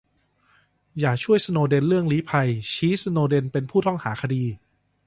[0.99, 4.43] อย่าช่วยสโนว์เดนเรื่องลี้ภัย ชี้สโนว์เดนเป็นผู้ต้องหาคดี